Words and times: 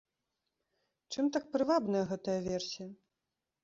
Чым 1.13 1.25
так 1.37 1.45
прывабная 1.53 2.05
гэтая 2.15 2.39
версія? 2.51 2.89